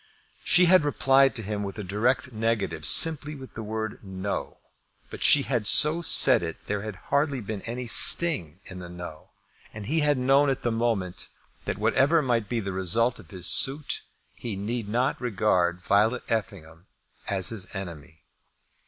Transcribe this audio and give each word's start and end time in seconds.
She 0.43 0.65
had 0.65 0.83
replied 0.83 1.35
to 1.35 1.43
him 1.43 1.61
with 1.61 1.77
a 1.77 1.83
direct 1.83 2.33
negative, 2.33 2.87
simply 2.87 3.35
with 3.35 3.53
the 3.53 3.61
word 3.61 3.99
"no;" 4.03 4.57
but 5.11 5.21
she 5.21 5.43
had 5.43 5.67
so 5.67 6.01
said 6.01 6.41
it 6.41 6.57
that 6.57 6.65
there 6.65 6.81
had 6.81 6.95
hardly 7.13 7.39
been 7.39 7.61
any 7.67 7.85
sting 7.85 8.61
in 8.65 8.79
the 8.79 8.89
no; 8.89 9.29
and 9.71 9.85
he 9.85 9.99
had 9.99 10.17
known 10.17 10.49
at 10.49 10.63
the 10.63 10.71
moment 10.71 11.27
that 11.65 11.77
whatever 11.77 12.23
might 12.23 12.49
be 12.49 12.59
the 12.59 12.73
result 12.73 13.19
of 13.19 13.29
his 13.29 13.45
suit, 13.45 14.01
he 14.33 14.55
need 14.55 14.89
not 14.89 15.21
regard 15.21 15.79
Violet 15.81 16.23
Effingham 16.29 16.87
as 17.27 17.49
his 17.49 17.67
enemy. 17.75 18.23